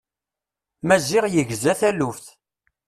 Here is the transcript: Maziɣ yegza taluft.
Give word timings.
Maziɣ 0.87 1.25
yegza 1.33 1.73
taluft. 1.79 2.25